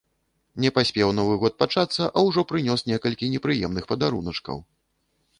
Не 0.63 0.69
паспеў 0.77 1.09
новы 1.17 1.35
год 1.43 1.53
пачацца, 1.63 2.07
а 2.17 2.23
ўжо 2.27 2.43
прынёс 2.51 2.85
некалькі 2.91 3.29
непрыемных 3.35 3.83
падаруначкаў. 3.93 4.57